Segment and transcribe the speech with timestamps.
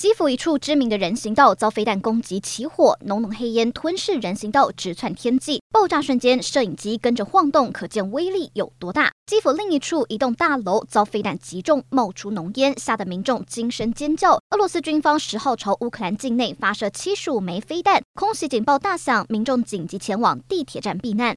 [0.00, 5.60] 基辅一处知名的人行道遭飞弹攻击起火，浓浓黑烟吞噬人行道，直窜天际。
[5.70, 9.12] 爆炸瞬间，摄影机跟着晃动，可见威力有多大。
[9.26, 14.40] 基辅另一处一栋大楼遭飞弹击中，冒出浓烟，吓得民众惊声尖叫。
[14.52, 21.36] 俄罗斯军方十号朝乌克兰境内发射七十五枚飞弹，空袭警报大响，民众紧急前往地铁站避难。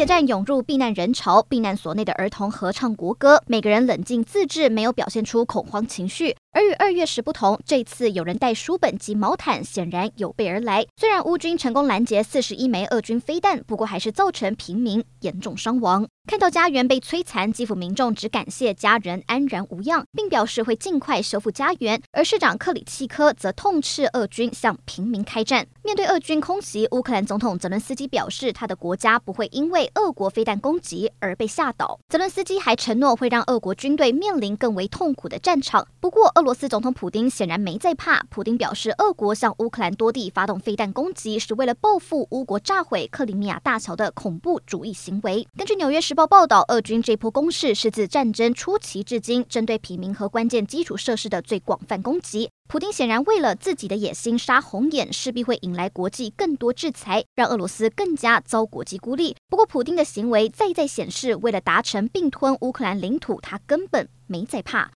[0.00, 6.34] 地铁站涌入避难人潮，避难所内的儿童合唱国歌，每个人冷静自制，没有表现出恐慌情绪。
[6.52, 10.84] 而与二月时不同，这次有人带书本及毛毯，显然有备而来。
[10.96, 16.08] 虽然乌军成功拦截四十一枚俄军飞弹，不过还是造成平民严重伤亡。
[16.26, 22.00] 看到家园被摧残，基辅民众只感谢家人安然无恙，并表示会尽快修复家园。
[22.12, 25.66] 而市长克里契科则痛斥俄军向平民开战。
[25.82, 31.98] 面对俄军空袭，乌克兰总统泽伦斯基表示，他的国家不会因为俄国飞弹攻击而被吓倒。
[32.08, 35.86] 泽伦斯基还承诺会让俄国军队面临更为痛苦的战场。
[36.00, 38.22] 不过，俄罗斯总统普丁显然没在怕。
[38.30, 45.46] 普丁表示，俄国向乌克兰多地发动飞弹攻击，是为了报复乌国炸毁克里米亚大桥的恐怖主义行为。
[45.58, 52.48] 根据《纽约时报》报道，俄军这波攻势是自战争初期至今针对平民和关键基础设施的最广泛攻击。
[52.70, 59.36] 普丁显然为了自己的野心杀红眼，势必会引来国际更多制裁，让俄罗斯更加遭国际孤立。
[59.50, 64.88] 不过，普丁的行为再再显示，为了达成并吞乌克兰领土，他根本没在怕。